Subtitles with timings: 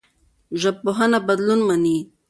[0.61, 1.97] ژبپوهنه بدلون مني.